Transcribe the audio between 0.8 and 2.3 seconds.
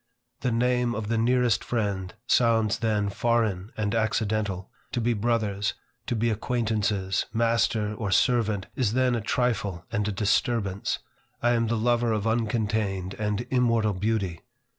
of the nearest friend